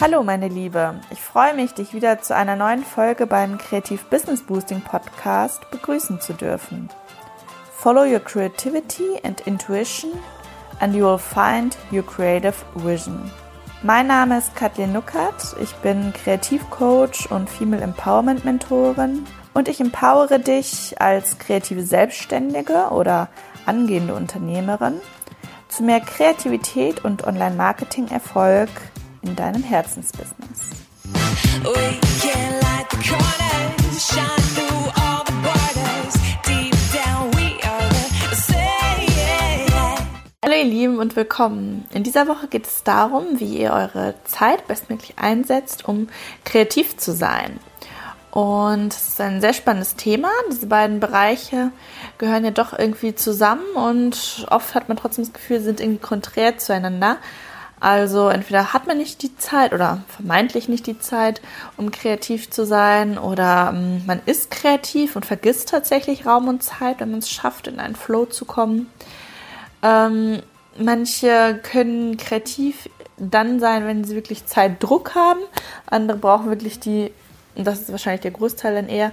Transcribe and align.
Hallo 0.00 0.22
meine 0.22 0.48
Liebe, 0.48 1.00
ich 1.10 1.20
freue 1.20 1.54
mich, 1.54 1.74
dich 1.74 1.94
wieder 1.94 2.20
zu 2.20 2.34
einer 2.34 2.56
neuen 2.56 2.84
Folge 2.84 3.26
beim 3.26 3.58
Kreativ 3.58 4.04
Business 4.06 4.42
Boosting 4.42 4.80
Podcast 4.80 5.70
begrüßen 5.70 6.20
zu 6.20 6.32
dürfen. 6.34 6.88
Follow 7.76 8.04
your 8.04 8.20
creativity 8.20 9.18
and 9.22 9.40
intuition 9.46 10.10
and 10.80 10.94
you 10.94 11.04
will 11.04 11.18
find 11.18 11.76
your 11.92 12.02
creative 12.02 12.56
vision. 12.74 13.30
Mein 13.82 14.06
Name 14.06 14.38
ist 14.38 14.54
Kathleen 14.54 14.92
Nuckert, 14.92 15.56
ich 15.62 15.74
bin 15.76 16.12
Kreativcoach 16.12 17.30
und 17.30 17.48
Female 17.48 17.82
Empowerment 17.82 18.44
Mentorin 18.44 19.26
und 19.54 19.68
ich 19.68 19.80
empowere 19.80 20.38
dich 20.38 21.00
als 21.00 21.38
kreative 21.38 21.82
Selbstständige 21.82 22.88
oder 22.90 23.28
angehende 23.66 24.14
Unternehmerin 24.14 25.00
zu 25.68 25.82
mehr 25.82 26.00
Kreativität 26.00 27.04
und 27.04 27.24
Online-Marketing-Erfolg 27.26 28.68
in 29.22 29.36
deinem 29.36 29.62
Herzensbusiness. 29.62 30.70
Hallo 40.42 40.54
ihr 40.56 40.64
Lieben 40.64 40.98
und 40.98 41.14
willkommen. 41.14 41.86
In 41.92 42.02
dieser 42.02 42.26
Woche 42.26 42.48
geht 42.48 42.66
es 42.66 42.82
darum, 42.82 43.38
wie 43.38 43.58
ihr 43.58 43.72
eure 43.72 44.14
Zeit 44.24 44.66
bestmöglich 44.66 45.14
einsetzt, 45.18 45.86
um 45.86 46.08
kreativ 46.44 46.96
zu 46.96 47.12
sein. 47.12 47.60
Und 48.30 48.94
es 48.94 49.08
ist 49.08 49.20
ein 49.20 49.40
sehr 49.40 49.52
spannendes 49.52 49.96
Thema. 49.96 50.28
Diese 50.50 50.66
beiden 50.66 51.00
Bereiche 51.00 51.72
gehören 52.18 52.44
ja 52.44 52.52
doch 52.52 52.78
irgendwie 52.78 53.14
zusammen 53.14 53.64
und 53.74 54.46
oft 54.50 54.74
hat 54.74 54.88
man 54.88 54.96
trotzdem 54.96 55.24
das 55.24 55.32
Gefühl, 55.32 55.58
sie 55.58 55.64
sind 55.64 55.80
irgendwie 55.80 56.00
konträr 56.00 56.56
zueinander. 56.58 57.16
Also 57.80 58.28
entweder 58.28 58.74
hat 58.74 58.86
man 58.86 58.98
nicht 58.98 59.22
die 59.22 59.36
Zeit 59.38 59.72
oder 59.72 60.02
vermeintlich 60.06 60.68
nicht 60.68 60.86
die 60.86 60.98
Zeit, 60.98 61.40
um 61.78 61.90
kreativ 61.90 62.50
zu 62.50 62.66
sein, 62.66 63.16
oder 63.16 63.72
ähm, 63.74 64.02
man 64.06 64.20
ist 64.26 64.50
kreativ 64.50 65.16
und 65.16 65.24
vergisst 65.24 65.70
tatsächlich 65.70 66.26
Raum 66.26 66.46
und 66.48 66.62
Zeit, 66.62 67.00
wenn 67.00 67.10
man 67.10 67.20
es 67.20 67.30
schafft, 67.30 67.68
in 67.68 67.80
einen 67.80 67.96
Flow 67.96 68.26
zu 68.26 68.44
kommen. 68.44 68.90
Ähm, 69.82 70.42
manche 70.78 71.58
können 71.62 72.18
kreativ 72.18 72.90
dann 73.16 73.60
sein, 73.60 73.86
wenn 73.86 74.04
sie 74.04 74.14
wirklich 74.14 74.44
Zeitdruck 74.44 75.14
haben. 75.14 75.40
Andere 75.86 76.18
brauchen 76.18 76.50
wirklich 76.50 76.80
die 76.80 77.12
und 77.54 77.66
das 77.66 77.80
ist 77.80 77.90
wahrscheinlich 77.90 78.22
der 78.22 78.30
Großteil 78.30 78.74
dann 78.74 78.88
eher, 78.88 79.12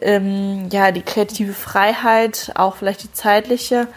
ähm, 0.00 0.68
ja, 0.70 0.90
die 0.90 1.02
kreative 1.02 1.52
Freiheit, 1.52 2.52
auch 2.54 2.76
vielleicht 2.76 3.02
die 3.04 3.12
zeitliche, 3.12 3.88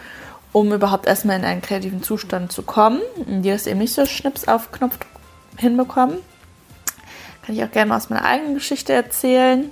um 0.52 0.72
überhaupt 0.72 1.06
erstmal 1.06 1.38
in 1.38 1.44
einen 1.44 1.62
kreativen 1.62 2.02
Zustand 2.02 2.52
zu 2.52 2.62
kommen, 2.62 3.00
die 3.26 3.50
das 3.50 3.66
eben 3.66 3.78
nicht 3.78 3.94
so 3.94 4.06
schnips 4.06 4.48
auf 4.48 4.72
Knopf 4.72 4.98
hinbekommen. 5.56 6.18
Kann 7.44 7.54
ich 7.54 7.62
auch 7.62 7.70
gerne 7.70 7.90
mal 7.90 7.96
aus 7.96 8.10
meiner 8.10 8.24
eigenen 8.24 8.54
Geschichte 8.54 8.92
erzählen. 8.92 9.70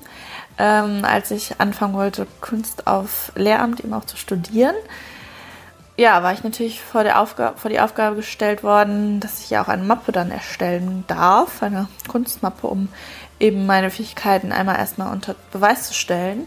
Ähm, 0.57 1.05
als 1.05 1.33
ich 1.33 1.61
anfangen 1.61 1.95
wollte, 1.95 2.27
Kunst 2.41 2.87
auf 2.87 3.33
Lehramt 3.35 3.81
eben 3.81 3.93
auch 3.93 4.05
zu 4.05 4.17
studieren, 4.17 4.77
ja, 5.97 6.23
war 6.23 6.33
ich 6.33 6.43
natürlich 6.43 6.81
vor, 6.81 7.05
der 7.05 7.21
Aufgabe, 7.21 7.57
vor 7.59 7.71
die 7.71 7.81
Aufgabe 7.81 8.17
gestellt 8.17 8.63
worden, 8.63 9.21
dass 9.21 9.41
ich 9.41 9.51
ja 9.51 9.63
auch 9.63 9.69
eine 9.69 9.85
Mappe 9.85 10.13
dann 10.13 10.31
erstellen 10.31 11.05
darf, 11.07 11.63
eine 11.63 11.89
Kunstmappe, 12.09 12.67
um 12.67 12.89
eben 13.39 13.67
meine 13.67 13.91
Fähigkeiten 13.91 14.53
einmal 14.53 14.77
erstmal 14.77 15.13
unter 15.13 15.37
Beweis 15.53 15.89
zu 15.89 15.95
stellen. 15.95 16.47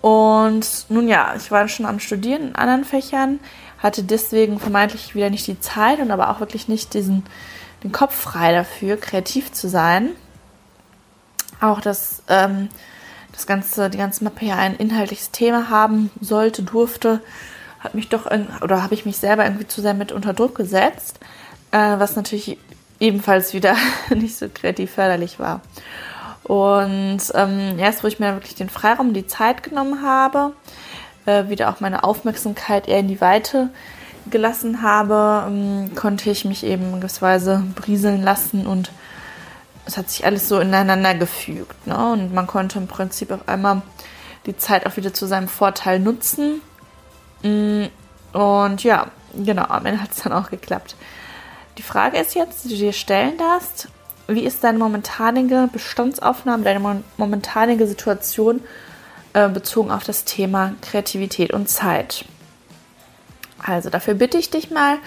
Und 0.00 0.86
nun 0.88 1.06
ja, 1.06 1.34
ich 1.36 1.50
war 1.50 1.68
schon 1.68 1.86
am 1.86 2.00
Studieren 2.00 2.48
in 2.48 2.54
anderen 2.56 2.84
Fächern, 2.84 3.40
hatte 3.78 4.02
deswegen 4.02 4.58
vermeintlich 4.58 5.14
wieder 5.14 5.30
nicht 5.30 5.46
die 5.46 5.60
Zeit 5.60 6.00
und 6.00 6.10
aber 6.10 6.30
auch 6.30 6.40
wirklich 6.40 6.68
nicht 6.68 6.94
diesen 6.94 7.24
den 7.82 7.92
Kopf 7.92 8.14
frei 8.14 8.52
dafür, 8.52 8.96
kreativ 8.96 9.52
zu 9.52 9.68
sein. 9.68 10.10
Auch 11.60 11.80
dass 11.80 12.22
ähm, 12.28 12.68
das 13.32 13.46
ganze, 13.46 13.90
die 13.90 13.98
ganze 13.98 14.24
Mappe 14.24 14.44
ja 14.44 14.56
ein 14.56 14.76
inhaltliches 14.76 15.30
Thema 15.30 15.68
haben 15.68 16.10
sollte, 16.20 16.62
durfte, 16.62 17.20
hat 17.82 17.94
mich 17.94 18.08
doch 18.08 18.26
oder 18.60 18.82
habe 18.82 18.94
ich 18.94 19.04
mich 19.04 19.16
selber 19.16 19.44
irgendwie 19.44 19.66
zu 19.66 19.80
sehr 19.80 19.94
mit 19.94 20.12
unter 20.12 20.32
Druck 20.32 20.54
gesetzt, 20.54 21.18
äh, 21.72 21.76
was 21.76 22.16
natürlich 22.16 22.58
ebenfalls 23.00 23.52
wieder 23.52 23.74
nicht 24.14 24.36
so 24.36 24.46
kreativ 24.52 24.92
förderlich 24.92 25.38
war. 25.38 25.60
Und 26.44 27.20
ähm, 27.34 27.78
erst, 27.78 28.02
wo 28.02 28.08
ich 28.08 28.18
mir 28.18 28.34
wirklich 28.34 28.54
den 28.54 28.68
Freiraum, 28.68 29.14
die 29.14 29.26
Zeit 29.26 29.62
genommen 29.62 30.02
habe, 30.02 30.52
äh, 31.26 31.48
wieder 31.48 31.70
auch 31.70 31.80
meine 31.80 32.04
Aufmerksamkeit 32.04 32.88
eher 32.88 32.98
in 32.98 33.08
die 33.08 33.20
Weite 33.20 33.70
gelassen 34.30 34.82
habe, 34.82 35.44
ähm, 35.46 35.94
konnte 35.94 36.30
ich 36.30 36.44
mich 36.44 36.64
eben 36.64 37.00
gewisserweise 37.00 37.62
brieseln 37.74 38.22
lassen 38.22 38.66
und 38.66 38.90
es 39.84 39.96
hat 39.96 40.10
sich 40.10 40.24
alles 40.24 40.48
so 40.48 40.60
ineinander 40.60 41.14
gefügt. 41.14 41.86
Ne? 41.86 42.12
Und 42.12 42.32
man 42.32 42.46
konnte 42.46 42.78
im 42.78 42.86
Prinzip 42.86 43.32
auf 43.32 43.48
einmal 43.48 43.82
die 44.46 44.56
Zeit 44.56 44.86
auch 44.86 44.96
wieder 44.96 45.12
zu 45.12 45.26
seinem 45.26 45.48
Vorteil 45.48 45.98
nutzen. 45.98 46.60
Mm, 47.42 47.84
und 48.32 48.84
ja, 48.84 49.08
genau, 49.34 49.64
am 49.64 49.86
Ende 49.86 50.00
hat 50.00 50.12
es 50.12 50.22
dann 50.22 50.32
auch 50.32 50.50
geklappt. 50.50 50.96
Die 51.78 51.82
Frage 51.82 52.18
ist 52.18 52.34
jetzt, 52.34 52.64
die 52.64 52.68
du 52.70 52.76
dir 52.76 52.92
stellen 52.92 53.36
darfst, 53.38 53.88
wie 54.28 54.44
ist 54.44 54.62
deine 54.62 54.78
momentanige 54.78 55.68
Bestandsaufnahme, 55.72 56.64
deine 56.64 57.02
momentanige 57.16 57.86
Situation 57.86 58.60
äh, 59.32 59.48
bezogen 59.48 59.90
auf 59.90 60.04
das 60.04 60.24
Thema 60.24 60.74
Kreativität 60.80 61.52
und 61.52 61.68
Zeit? 61.68 62.24
Also 63.64 63.90
dafür 63.90 64.14
bitte 64.14 64.38
ich 64.38 64.50
dich 64.50 64.70
mal, 64.70 64.98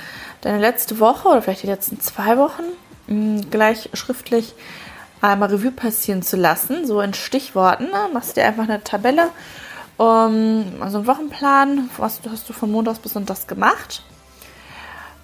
deine 0.41 0.59
letzte 0.59 0.99
Woche 0.99 1.27
oder 1.27 1.41
vielleicht 1.41 1.63
die 1.63 1.67
letzten 1.67 1.99
zwei 1.99 2.37
Wochen 2.37 2.63
mh, 3.07 3.43
gleich 3.51 3.89
schriftlich 3.93 4.53
einmal 5.21 5.49
Revue 5.49 5.71
passieren 5.71 6.21
zu 6.21 6.37
lassen, 6.37 6.85
so 6.85 7.01
in 7.01 7.13
Stichworten. 7.13 7.85
Ne? 7.85 8.09
Machst 8.13 8.37
dir 8.37 8.45
einfach 8.45 8.63
eine 8.63 8.83
Tabelle, 8.83 9.29
um, 9.97 10.65
also 10.81 10.97
einen 10.97 11.07
Wochenplan, 11.07 11.89
was 11.97 12.19
hast 12.29 12.49
du 12.49 12.53
von 12.53 12.71
Montags 12.71 12.99
bis 12.99 13.13
Sonntags 13.13 13.47
gemacht? 13.47 14.03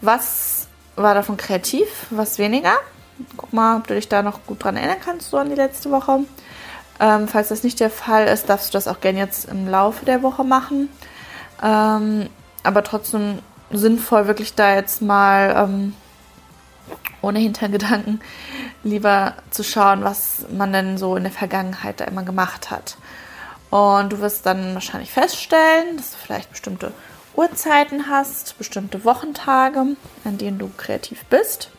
Was 0.01 0.67
war 0.95 1.13
davon 1.13 1.37
kreativ, 1.37 1.87
was 2.09 2.37
weniger? 2.37 2.73
Guck 3.37 3.53
mal, 3.53 3.77
ob 3.77 3.87
du 3.87 3.93
dich 3.93 4.07
da 4.07 4.23
noch 4.23 4.45
gut 4.45 4.63
dran 4.63 4.77
erinnern 4.77 4.97
kannst, 5.03 5.29
so 5.29 5.37
an 5.37 5.49
die 5.49 5.55
letzte 5.55 5.91
Woche. 5.91 6.21
Ähm, 6.99 7.27
falls 7.27 7.49
das 7.49 7.63
nicht 7.63 7.79
der 7.79 7.89
Fall 7.89 8.27
ist, 8.27 8.49
darfst 8.49 8.69
du 8.69 8.73
das 8.73 8.87
auch 8.87 8.99
gerne 8.99 9.19
jetzt 9.19 9.49
im 9.49 9.67
Laufe 9.67 10.05
der 10.05 10.23
Woche 10.23 10.43
machen. 10.43 10.89
Ähm, 11.61 12.29
aber 12.63 12.83
trotzdem 12.83 13.39
sinnvoll, 13.71 14.27
wirklich 14.27 14.55
da 14.55 14.75
jetzt 14.75 15.01
mal 15.01 15.53
ähm, 15.55 15.95
ohne 17.21 17.39
Hintergedanken 17.39 18.21
lieber 18.83 19.35
zu 19.49 19.63
schauen, 19.63 20.03
was 20.03 20.45
man 20.51 20.73
denn 20.73 20.97
so 20.97 21.15
in 21.15 21.23
der 21.23 21.31
Vergangenheit 21.31 21.99
da 21.99 22.05
immer 22.05 22.23
gemacht 22.23 22.71
hat. 22.71 22.97
Und 23.71 24.11
du 24.11 24.19
wirst 24.19 24.45
dann 24.45 24.73
wahrscheinlich 24.73 25.11
feststellen, 25.11 25.97
dass 25.97 26.11
du 26.11 26.17
vielleicht 26.17 26.51
bestimmte 26.51 26.91
Uhrzeiten 27.35 28.09
hast, 28.09 28.57
bestimmte 28.57 29.05
Wochentage, 29.05 29.95
an 30.25 30.37
denen 30.37 30.59
du 30.59 30.69
kreativ 30.77 31.23
bist. 31.25 31.71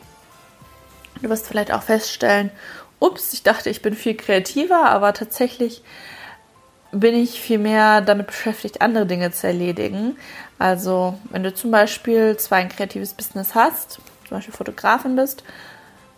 Du 1.21 1.29
wirst 1.29 1.47
vielleicht 1.47 1.71
auch 1.71 1.83
feststellen, 1.83 2.51
ups, 2.99 3.33
ich 3.33 3.43
dachte, 3.43 3.69
ich 3.69 3.81
bin 3.81 3.93
viel 3.93 4.15
kreativer, 4.15 4.89
aber 4.89 5.13
tatsächlich 5.13 5.83
bin 6.91 7.15
ich 7.15 7.39
viel 7.39 7.59
mehr 7.59 8.01
damit 8.01 8.27
beschäftigt, 8.27 8.81
andere 8.81 9.05
Dinge 9.05 9.31
zu 9.31 9.47
erledigen. 9.47 10.17
Also, 10.57 11.17
wenn 11.29 11.43
du 11.43 11.53
zum 11.53 11.71
Beispiel 11.71 12.37
zwar 12.37 12.59
ein 12.59 12.69
kreatives 12.69 13.13
Business 13.13 13.55
hast, 13.55 13.99
zum 14.27 14.37
Beispiel 14.37 14.53
Fotografin 14.53 15.15
bist, 15.15 15.43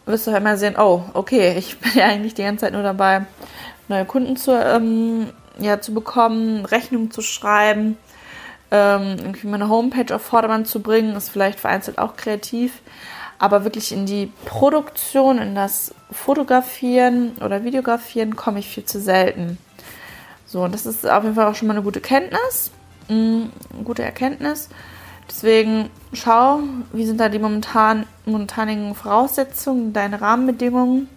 wirst 0.06 0.28
du 0.28 0.32
halt 0.32 0.44
mal 0.44 0.58
sehen, 0.58 0.76
oh, 0.78 1.04
okay, 1.14 1.58
ich 1.58 1.78
bin 1.80 1.92
ja 1.96 2.06
eigentlich 2.06 2.34
die 2.34 2.44
ganze 2.44 2.66
Zeit 2.66 2.74
nur 2.74 2.84
dabei, 2.84 3.26
neue 3.90 4.06
Kunden 4.06 4.38
zu, 4.38 4.52
ähm, 4.52 5.32
ja, 5.60 5.82
zu 5.82 5.94
bekommen, 5.94 6.66
Rechnungen 6.66 7.12
zu 7.12 7.22
schreiben, 7.22 7.98
ähm, 8.72 9.18
irgendwie 9.20 9.48
meine 9.48 9.70
Homepage 9.70 10.14
auf 10.14 10.22
Vordermann 10.22 10.66
zu 10.66 10.82
bringen, 10.82 11.16
ist 11.16 11.30
vielleicht 11.30 11.60
vereinzelt 11.60 11.98
auch 11.98 12.16
kreativ 12.16 12.82
aber 13.38 13.64
wirklich 13.64 13.92
in 13.92 14.06
die 14.06 14.32
Produktion, 14.46 15.38
in 15.38 15.56
das 15.56 15.94
Fotografieren 16.12 17.34
oder 17.44 17.64
Videografieren 17.64 18.36
komme 18.36 18.60
ich 18.60 18.68
viel 18.68 18.86
zu 18.86 19.00
selten. 19.00 19.58
So, 20.46 20.64
und 20.64 20.74
das 20.74 20.86
ist 20.86 21.08
auf 21.08 21.24
jeden 21.24 21.36
Fall 21.36 21.48
auch 21.48 21.56
schon 21.56 21.68
mal 21.68 21.74
eine 21.74 21.84
gute 21.84 22.02
Kenntnis, 22.02 22.72
eine 23.10 23.20
mm, 23.20 23.84
gute 23.84 24.04
Erkenntnis. 24.04 24.70
Deswegen 25.30 25.90
schau, 26.14 26.60
wie 26.94 27.06
sind 27.06 27.20
da 27.20 27.30
die 27.30 27.40
momentan, 27.40 28.06
momentanigen 28.26 28.94
Voraussetzungen, 28.94 29.92
deine 29.92 30.22
Rahmenbedingungen 30.22 31.10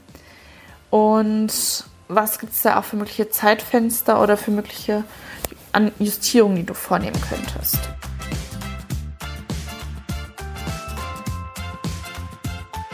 und 0.91 1.85
was 2.09 2.39
gibt 2.39 2.55
es 2.55 2.63
da 2.63 2.79
auch 2.79 2.85
für 2.85 2.97
mögliche 2.97 3.29
Zeitfenster 3.29 4.21
oder 4.21 4.37
für 4.37 4.51
mögliche 4.51 5.05
Justierungen, 5.99 6.57
die 6.57 6.65
du 6.65 6.75
vornehmen 6.75 7.21
könntest. 7.29 7.79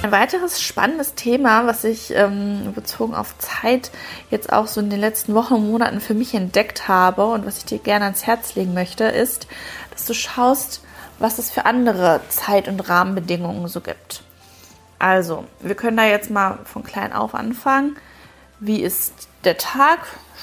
Ein 0.02 0.12
weiteres 0.12 0.60
spannendes 0.60 1.14
Thema, 1.14 1.66
was 1.66 1.82
ich 1.82 2.12
ähm, 2.14 2.72
bezogen 2.74 3.14
auf 3.14 3.38
Zeit 3.38 3.90
jetzt 4.30 4.52
auch 4.52 4.66
so 4.66 4.80
in 4.80 4.90
den 4.90 5.00
letzten 5.00 5.34
Wochen 5.34 5.54
und 5.54 5.70
Monaten 5.70 6.00
für 6.00 6.12
mich 6.12 6.34
entdeckt 6.34 6.88
habe 6.88 7.24
und 7.24 7.46
was 7.46 7.58
ich 7.58 7.64
dir 7.64 7.78
gerne 7.78 8.04
ans 8.04 8.26
Herz 8.26 8.54
legen 8.54 8.74
möchte, 8.74 9.04
ist, 9.04 9.46
dass 9.92 10.04
du 10.04 10.12
schaust, 10.12 10.82
was 11.18 11.38
es 11.38 11.50
für 11.50 11.64
andere 11.64 12.20
Zeit- 12.28 12.68
und 12.68 12.86
Rahmenbedingungen 12.86 13.66
so 13.68 13.80
gibt. 13.80 14.22
Also, 14.98 15.44
wir 15.60 15.74
können 15.74 15.96
da 15.96 16.04
jetzt 16.04 16.30
mal 16.30 16.58
von 16.64 16.82
klein 16.82 17.14
auf 17.14 17.34
anfangen. 17.34 17.96
Wie 18.66 18.80
ist 18.80 19.12
der 19.44 19.58
Tag 19.58 20.00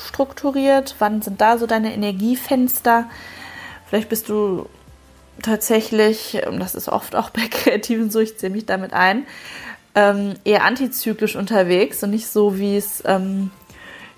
strukturiert? 0.07 0.95
Wann 0.99 1.23
sind 1.23 1.41
da 1.41 1.57
so 1.57 1.65
deine 1.65 1.91
Energiefenster? 1.91 3.09
Vielleicht 3.87 4.09
bist 4.09 4.29
du 4.29 4.67
tatsächlich, 5.41 6.39
das 6.59 6.75
ist 6.75 6.87
oft 6.87 7.15
auch 7.15 7.29
bei 7.31 7.47
Kreativen 7.49 8.11
so, 8.11 8.19
ich 8.19 8.37
zähle 8.37 8.53
mich 8.53 8.67
damit 8.67 8.93
ein, 8.93 9.25
ähm, 9.95 10.35
eher 10.45 10.63
antizyklisch 10.65 11.35
unterwegs 11.35 12.03
und 12.03 12.11
nicht 12.11 12.27
so, 12.27 12.59
wie 12.59 12.77
es 12.77 13.03
ähm, 13.07 13.49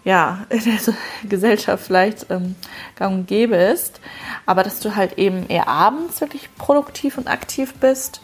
ja, 0.03 0.45
in 0.49 0.63
der 0.65 0.95
Gesellschaft 1.29 1.85
vielleicht 1.85 2.29
ähm, 2.29 2.55
gang 2.97 3.19
und 3.19 3.27
gäbe 3.27 3.55
ist. 3.55 4.01
Aber 4.45 4.63
dass 4.63 4.81
du 4.81 4.97
halt 4.97 5.17
eben 5.17 5.47
eher 5.47 5.69
abends 5.69 6.19
wirklich 6.19 6.53
produktiv 6.57 7.17
und 7.17 7.29
aktiv 7.29 7.73
bist 7.75 8.19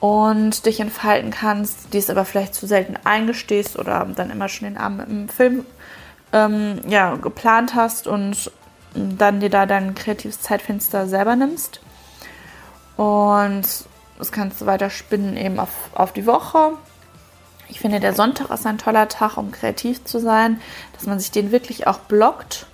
und 0.00 0.64
dich 0.64 0.80
entfalten 0.80 1.30
kannst, 1.30 1.92
dies 1.92 2.08
aber 2.10 2.24
vielleicht 2.24 2.54
zu 2.54 2.66
selten 2.66 2.96
eingestehst 3.04 3.78
oder 3.78 4.06
dann 4.16 4.30
immer 4.30 4.48
schon 4.48 4.68
den 4.68 4.78
Abend 4.78 5.06
im 5.08 5.28
Film 5.28 5.66
ähm, 6.32 6.80
ja, 6.88 7.16
geplant 7.16 7.74
hast 7.74 8.06
und 8.06 8.50
dann 8.94 9.40
dir 9.40 9.50
da 9.50 9.66
dein 9.66 9.94
kreatives 9.94 10.40
Zeitfenster 10.40 11.06
selber 11.06 11.36
nimmst. 11.36 11.80
Und 12.96 13.64
das 14.18 14.32
kannst 14.32 14.60
du 14.60 14.66
weiter 14.66 14.90
spinnen 14.90 15.36
eben 15.36 15.58
auf, 15.58 15.70
auf 15.94 16.12
die 16.12 16.26
Woche. 16.26 16.72
Ich 17.68 17.78
finde, 17.78 18.00
der 18.00 18.14
Sonntag 18.14 18.50
ist 18.50 18.66
ein 18.66 18.78
toller 18.78 19.08
Tag, 19.08 19.36
um 19.36 19.52
kreativ 19.52 20.04
zu 20.04 20.18
sein, 20.18 20.60
dass 20.94 21.06
man 21.06 21.20
sich 21.20 21.30
den 21.30 21.52
wirklich 21.52 21.86
auch 21.86 21.98
blockt. 22.00 22.66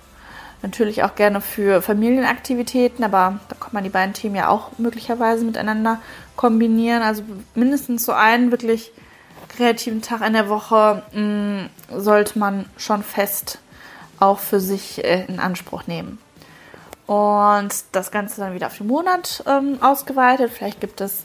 Natürlich 0.63 1.03
auch 1.03 1.13
gerne 1.13 1.39
für 1.39 1.83
Familienaktivitäten, 1.83 3.05
aber 3.05 3.39
da 3.47 3.55
kann 3.55 3.73
man 3.73 3.83
die 3.83 3.91
beiden 3.91 4.13
Themen 4.13 4.35
ja 4.35 4.49
auch 4.49 4.71
möglicherweise 4.79 5.45
miteinander 5.45 5.99
kombinieren. 6.37 7.01
Also 7.01 7.23
mindestens 7.53 8.05
so 8.05 8.13
einen 8.13 8.51
wirklich 8.51 8.93
kreativen 9.49 10.01
Tag 10.01 10.25
in 10.25 10.33
der 10.33 10.47
Woche 10.47 11.03
mh, 11.11 11.21
mm, 11.21 11.69
sollte 11.97 12.39
man 12.39 12.65
schon 12.77 13.03
fest 13.03 13.59
auch 14.19 14.39
für 14.39 14.59
sich 14.59 15.03
äh, 15.03 15.25
in 15.25 15.39
Anspruch 15.39 15.87
nehmen. 15.87 16.19
Und 17.05 17.73
das 17.93 18.11
Ganze 18.11 18.41
dann 18.41 18.53
wieder 18.53 18.67
auf 18.67 18.77
den 18.77 18.87
Monat 18.87 19.43
ähm, 19.47 19.77
ausgeweitet. 19.81 20.51
Vielleicht 20.51 20.81
gibt 20.81 21.01
es 21.01 21.23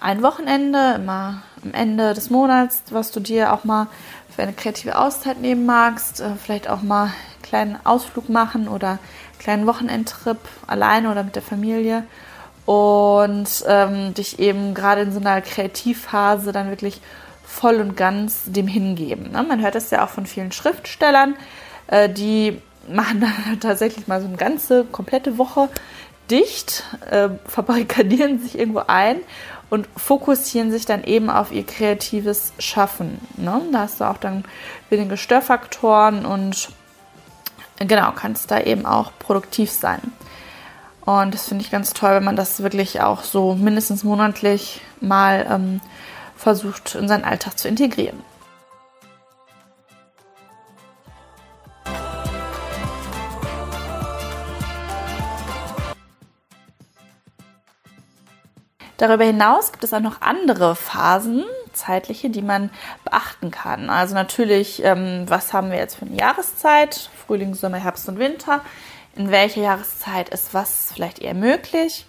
ein 0.00 0.22
Wochenende, 0.22 0.94
immer 0.96 1.42
am 1.62 1.72
Ende 1.74 2.12
des 2.12 2.28
Monats, 2.28 2.82
was 2.90 3.12
du 3.12 3.20
dir 3.20 3.52
auch 3.52 3.64
mal 3.64 3.86
für 4.34 4.42
eine 4.42 4.52
kreative 4.52 4.98
Auszeit 4.98 5.40
nehmen 5.40 5.64
magst. 5.64 6.20
Äh, 6.20 6.34
vielleicht 6.42 6.68
auch 6.68 6.82
mal 6.82 7.04
einen 7.04 7.42
kleinen 7.42 7.78
Ausflug 7.84 8.28
machen 8.28 8.66
oder 8.66 8.88
einen 8.88 9.38
kleinen 9.38 9.66
Wochenendtrip 9.66 10.38
alleine 10.66 11.10
oder 11.10 11.22
mit 11.22 11.36
der 11.36 11.42
Familie. 11.42 12.04
Und 12.64 13.64
ähm, 13.66 14.14
dich 14.14 14.38
eben 14.38 14.74
gerade 14.74 15.02
in 15.02 15.12
so 15.12 15.18
einer 15.18 15.40
Kreativphase 15.40 16.52
dann 16.52 16.68
wirklich 16.68 17.00
voll 17.44 17.80
und 17.80 17.96
ganz 17.96 18.42
dem 18.46 18.66
hingeben. 18.66 19.32
Ne? 19.32 19.42
Man 19.42 19.60
hört 19.60 19.74
das 19.74 19.90
ja 19.90 20.04
auch 20.04 20.08
von 20.08 20.26
vielen 20.26 20.52
Schriftstellern, 20.52 21.34
äh, 21.88 22.08
die 22.08 22.60
machen 22.88 23.20
dann 23.46 23.60
tatsächlich 23.60 24.08
mal 24.08 24.20
so 24.20 24.26
eine 24.26 24.36
ganze 24.36 24.84
komplette 24.84 25.38
Woche 25.38 25.68
dicht, 26.30 26.84
äh, 27.10 27.28
verbarrikadieren 27.46 28.40
sich 28.40 28.58
irgendwo 28.58 28.82
ein 28.86 29.20
und 29.70 29.88
fokussieren 29.96 30.70
sich 30.70 30.86
dann 30.86 31.04
eben 31.04 31.30
auf 31.30 31.52
ihr 31.52 31.64
kreatives 31.64 32.52
Schaffen. 32.58 33.20
Ne? 33.36 33.60
Da 33.72 33.80
hast 33.80 34.00
du 34.00 34.04
auch 34.04 34.18
dann 34.18 34.44
wenige 34.88 35.16
Störfaktoren 35.16 36.24
und 36.24 36.68
genau, 37.78 38.12
kannst 38.12 38.50
da 38.50 38.60
eben 38.60 38.86
auch 38.86 39.12
produktiv 39.18 39.70
sein. 39.70 40.00
Und 41.04 41.34
das 41.34 41.48
finde 41.48 41.64
ich 41.64 41.70
ganz 41.70 41.92
toll, 41.94 42.14
wenn 42.14 42.24
man 42.24 42.36
das 42.36 42.62
wirklich 42.62 43.00
auch 43.00 43.24
so 43.24 43.54
mindestens 43.54 44.04
monatlich 44.04 44.80
mal 45.00 45.46
ähm, 45.50 45.80
versucht 46.36 46.94
in 46.94 47.08
seinen 47.08 47.24
Alltag 47.24 47.58
zu 47.58 47.68
integrieren. 47.68 48.22
Darüber 59.02 59.24
hinaus 59.24 59.72
gibt 59.72 59.82
es 59.82 59.92
auch 59.92 59.98
noch 59.98 60.20
andere 60.20 60.76
Phasen, 60.76 61.44
zeitliche, 61.72 62.30
die 62.30 62.42
man 62.42 62.70
beachten 63.04 63.50
kann. 63.50 63.90
Also 63.90 64.14
natürlich, 64.14 64.84
ähm, 64.84 65.24
was 65.26 65.52
haben 65.52 65.72
wir 65.72 65.78
jetzt 65.78 65.96
für 65.96 66.06
eine 66.06 66.16
Jahreszeit? 66.16 67.10
Frühling, 67.26 67.54
Sommer, 67.54 67.78
Herbst 67.78 68.08
und 68.08 68.20
Winter. 68.20 68.60
In 69.14 69.30
welcher 69.30 69.60
Jahreszeit 69.60 70.30
ist 70.30 70.54
was 70.54 70.92
vielleicht 70.94 71.18
eher 71.18 71.34
möglich? 71.34 72.06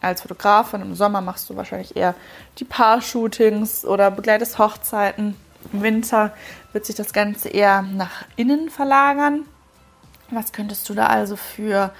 Als 0.00 0.22
Fotografin 0.22 0.80
im 0.80 0.94
Sommer 0.94 1.20
machst 1.20 1.50
du 1.50 1.56
wahrscheinlich 1.56 1.96
eher 1.96 2.14
die 2.58 2.64
Paar-Shootings 2.64 3.84
oder 3.84 4.10
begleitest 4.10 4.58
Hochzeiten. 4.58 5.36
Im 5.72 5.82
Winter 5.82 6.32
wird 6.72 6.86
sich 6.86 6.94
das 6.94 7.12
Ganze 7.12 7.48
eher 7.48 7.82
nach 7.82 8.24
innen 8.36 8.70
verlagern. 8.70 9.44
Was 10.30 10.52
könntest 10.52 10.88
du 10.88 10.94
da 10.94 11.06
also 11.06 11.36
für 11.36 11.92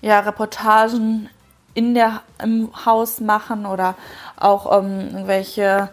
ja, 0.00 0.20
Reportagen 0.20 1.28
in 1.74 1.94
der, 1.94 2.22
im 2.42 2.70
Haus 2.84 3.20
machen 3.20 3.66
oder 3.66 3.94
auch 4.36 4.78
ähm, 4.78 5.10
irgendwelche 5.12 5.90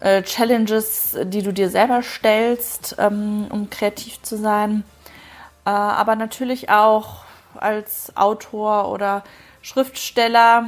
äh, 0.00 0.22
Challenges, 0.22 1.16
die 1.24 1.42
du 1.42 1.52
dir 1.52 1.70
selber 1.70 2.02
stellst, 2.02 2.96
ähm, 2.98 3.46
um 3.50 3.70
kreativ 3.70 4.22
zu 4.22 4.36
sein. 4.36 4.84
Äh, 5.64 5.70
aber 5.70 6.14
natürlich 6.14 6.68
auch 6.68 7.27
als 7.58 8.16
Autor 8.16 8.90
oder 8.90 9.24
Schriftsteller, 9.62 10.66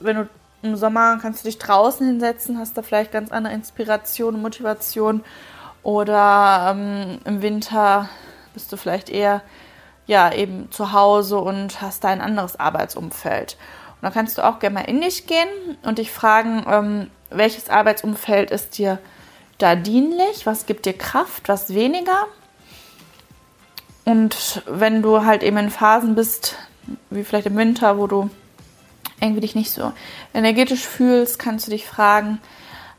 wenn 0.00 0.16
du 0.16 0.28
im 0.62 0.76
Sommer 0.76 1.18
kannst 1.20 1.44
du 1.44 1.48
dich 1.48 1.58
draußen 1.58 2.06
hinsetzen, 2.06 2.58
hast 2.58 2.76
da 2.76 2.82
vielleicht 2.82 3.12
ganz 3.12 3.32
andere 3.32 3.52
Inspiration 3.54 4.36
und 4.36 4.42
Motivation. 4.42 5.24
Oder 5.82 6.74
ähm, 6.76 7.18
im 7.24 7.42
Winter 7.42 8.08
bist 8.54 8.72
du 8.72 8.76
vielleicht 8.76 9.10
eher 9.10 9.42
ja 10.06 10.32
eben 10.32 10.70
zu 10.70 10.92
Hause 10.92 11.38
und 11.38 11.80
hast 11.80 12.04
da 12.04 12.08
ein 12.08 12.20
anderes 12.20 12.58
Arbeitsumfeld. 12.58 13.56
Und 13.94 14.02
dann 14.02 14.12
kannst 14.12 14.38
du 14.38 14.44
auch 14.44 14.60
gerne 14.60 14.74
mal 14.74 14.88
in 14.88 15.00
dich 15.00 15.26
gehen 15.26 15.48
und 15.82 15.98
dich 15.98 16.12
fragen, 16.12 16.64
ähm, 16.68 17.10
welches 17.30 17.68
Arbeitsumfeld 17.68 18.50
ist 18.50 18.78
dir 18.78 18.98
da 19.58 19.74
dienlich, 19.74 20.46
was 20.46 20.66
gibt 20.66 20.86
dir 20.86 20.96
Kraft, 20.96 21.48
was 21.48 21.74
weniger. 21.74 22.26
Und 24.04 24.62
wenn 24.66 25.02
du 25.02 25.24
halt 25.24 25.42
eben 25.42 25.56
in 25.58 25.70
Phasen 25.70 26.14
bist, 26.14 26.56
wie 27.10 27.24
vielleicht 27.24 27.46
im 27.46 27.56
Winter, 27.56 27.98
wo 27.98 28.06
du 28.06 28.30
irgendwie 29.20 29.40
dich 29.40 29.54
nicht 29.54 29.70
so 29.70 29.92
energetisch 30.34 30.86
fühlst, 30.86 31.38
kannst 31.38 31.66
du 31.66 31.70
dich 31.70 31.86
fragen, 31.86 32.40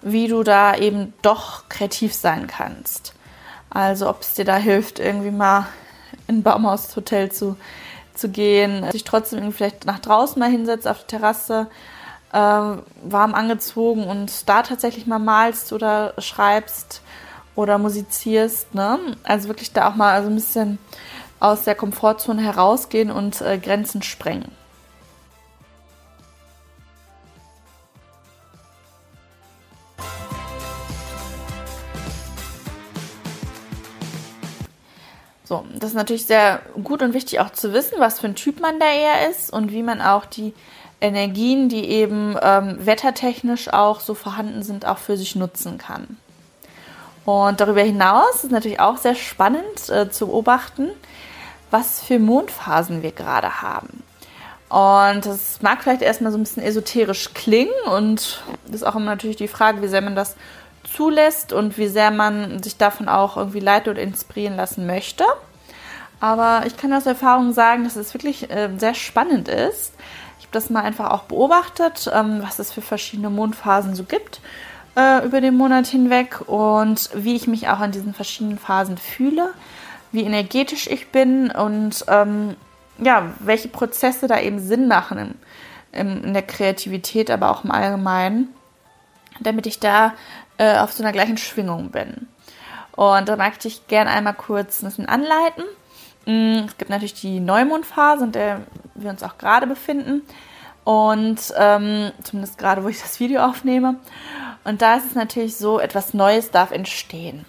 wie 0.02 0.28
du 0.28 0.44
da 0.44 0.76
eben 0.76 1.14
doch 1.22 1.68
kreativ 1.70 2.14
sein 2.14 2.48
kannst. 2.48 3.14
Also 3.70 4.10
ob 4.10 4.22
es 4.22 4.34
dir 4.34 4.46
da 4.46 4.56
hilft, 4.56 5.00
irgendwie 5.00 5.32
mal 5.32 5.68
in 6.28 6.38
ein 6.38 6.44
Baumhaushotel 6.44 7.32
zu, 7.32 7.58
zu 8.14 8.30
gehen, 8.30 8.90
sich 8.92 9.04
trotzdem 9.04 9.40
irgendwie 9.40 9.58
vielleicht 9.58 9.86
nach 9.86 10.00
draußen 10.00 10.40
mal 10.40 10.50
hinsetzt 10.50 10.88
auf 10.88 11.00
der 11.00 11.20
Terrasse, 11.20 11.68
äh, 12.32 12.38
warm 12.38 13.34
angezogen 13.34 14.06
und 14.06 14.48
da 14.48 14.62
tatsächlich 14.64 15.08
mal 15.08 15.20
malst 15.20 15.74
oder 15.74 16.14
schreibst 16.20 17.02
oder 17.56 17.78
musizierst. 17.78 18.74
Ne? 18.74 19.00
Also 19.24 19.48
wirklich 19.48 19.74
da 19.74 19.90
auch 19.90 19.96
mal 19.96 20.22
so 20.24 20.30
ein 20.30 20.36
bisschen 20.36 20.80
aus 21.40 21.64
der 21.64 21.76
Komfortzone 21.76 22.42
herausgehen 22.42 23.12
und 23.12 23.42
äh, 23.42 23.58
Grenzen 23.58 24.02
sprengen. 24.02 24.52
So, 35.54 35.66
das 35.76 35.92
ist 35.92 35.96
natürlich 35.96 36.26
sehr 36.26 36.62
gut 36.84 37.04
und 37.04 37.14
wichtig 37.14 37.40
auch 37.40 37.52
zu 37.52 37.74
wissen, 37.74 37.96
was 38.00 38.20
für 38.20 38.28
ein 38.28 38.36
Typ 38.36 38.60
man 38.60 38.80
da 38.80 38.88
eher 38.88 39.30
ist 39.30 39.52
und 39.52 39.72
wie 39.72 39.84
man 39.84 40.02
auch 40.02 40.26
die 40.26 40.54
Energien, 41.02 41.68
die 41.68 41.86
eben 41.90 42.38
ähm, 42.42 42.78
wettertechnisch 42.80 43.72
auch 43.72 44.00
so 44.00 44.16
vorhanden 44.16 44.64
sind, 44.64 44.86
auch 44.86 44.98
für 44.98 45.18
sich 45.18 45.36
nutzen 45.36 45.78
kann. 45.78 46.18
Und 47.26 47.62
darüber 47.62 47.82
hinaus 47.82 48.44
ist 48.44 48.52
natürlich 48.52 48.80
auch 48.80 48.98
sehr 48.98 49.16
spannend 49.16 49.90
äh, 49.90 50.10
zu 50.10 50.28
beobachten, 50.28 50.90
was 51.72 52.02
für 52.02 52.20
Mondphasen 52.20 53.02
wir 53.02 53.12
gerade 53.12 53.62
haben. 53.62 54.04
Und 54.70 55.26
das 55.26 55.62
mag 55.62 55.84
vielleicht 55.84 56.02
erstmal 56.02 56.32
so 56.32 56.38
ein 56.38 56.44
bisschen 56.44 56.64
esoterisch 56.64 57.34
klingen 57.34 57.74
und 57.92 58.42
das 58.66 58.78
ist 58.78 58.84
auch 58.84 58.96
immer 58.96 59.06
natürlich 59.06 59.38
die 59.38 59.48
Frage, 59.48 59.84
wie 59.84 59.88
sehr 59.88 60.02
man 60.02 60.16
das 60.16 60.36
zulässt 60.92 61.54
und 61.54 61.78
wie 61.78 61.88
sehr 61.88 62.10
man 62.12 62.62
sich 62.64 62.78
davon 62.78 63.08
auch 63.08 63.38
irgendwie 63.38 63.60
leiten 63.60 63.92
oder 63.92 64.02
inspirieren 64.02 64.56
lassen 64.56 64.88
möchte. 64.88 65.26
Aber 66.20 66.64
ich 66.66 66.76
kann 66.76 66.94
aus 66.94 67.06
Erfahrung 67.06 67.54
sagen, 67.54 67.84
dass 67.84 67.96
es 67.96 68.14
wirklich 68.14 68.50
äh, 68.50 68.70
sehr 68.78 68.94
spannend 68.94 69.48
ist. 69.48 69.94
Ich 70.40 70.46
habe 70.46 70.54
das 70.54 70.70
mal 70.70 70.82
einfach 70.82 71.12
auch 71.12 71.24
beobachtet, 71.24 72.10
ähm, 72.14 72.42
was 72.42 72.60
es 72.60 72.72
für 72.72 72.82
verschiedene 72.82 73.30
Mondphasen 73.30 73.94
so 73.94 74.04
gibt. 74.04 74.42
Äh, 74.96 75.26
über 75.26 75.42
den 75.42 75.56
Monat 75.56 75.88
hinweg 75.88 76.42
und 76.48 77.10
wie 77.14 77.36
ich 77.36 77.48
mich 77.48 77.68
auch 77.70 77.82
in 77.82 77.92
diesen 77.92 78.14
verschiedenen 78.14 78.58
Phasen 78.58 78.98
fühle, 78.98 79.54
wie 80.12 80.24
energetisch 80.24 80.88
ich 80.88 81.10
bin 81.10 81.52
und 81.52 82.06
ähm, 82.08 82.56
ja, 83.00 83.32
welche 83.40 83.70
Prozesse 83.70 84.28
da 84.28 84.40
eben 84.40 84.60
Sinn 84.60 84.88
machen 84.88 85.18
im, 85.18 85.36
im, 85.92 86.24
in 86.24 86.34
der 86.34 86.44
Kreativität, 86.44 87.32
aber 87.32 87.50
auch 87.52 87.64
im 87.64 87.72
Allgemeinen, 87.72 88.50
damit 89.40 89.66
ich 89.66 89.80
da 89.80 90.14
äh, 90.58 90.78
auf 90.78 90.94
so 90.94 91.04
einer 91.04 91.12
gleichen 91.12 91.38
Schwingung 91.38 91.90
bin. 91.90 92.28
Und 92.96 93.28
da 93.28 93.36
mag 93.36 93.54
ich 93.64 93.88
gerne 93.88 94.12
einmal 94.12 94.36
kurz 94.36 94.82
ein 94.82 94.86
bisschen 94.86 95.08
anleiten. 95.08 95.64
Mm, 96.26 96.66
es 96.68 96.78
gibt 96.78 96.92
natürlich 96.92 97.20
die 97.20 97.40
Neumondphase, 97.40 98.26
in 98.26 98.32
der 98.32 98.62
wir 98.94 99.10
uns 99.10 99.24
auch 99.24 99.38
gerade 99.40 99.66
befinden. 99.66 100.22
Und 100.84 101.40
ähm, 101.58 102.12
zumindest 102.24 102.58
gerade, 102.58 102.84
wo 102.84 102.90
ich 102.90 103.02
das 103.02 103.20
Video 103.20 103.42
aufnehme. 103.42 103.96
Und 104.64 104.82
da 104.82 104.96
ist 104.96 105.06
es 105.08 105.16
natürlich 105.16 105.58
so, 105.58 105.80
etwas 105.80 106.14
Neues 106.14 106.52
darf 106.52 106.72
entstehen. 106.72 107.46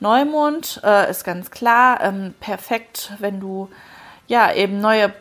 Neumond 0.00 0.80
äh, 0.82 1.10
ist 1.10 1.24
ganz 1.24 1.50
klar 1.50 2.00
ähm, 2.02 2.34
perfekt, 2.40 3.12
wenn 3.18 3.40
du 3.40 3.68
ja 4.26 4.52
eben 4.52 4.80
neue 4.80 5.12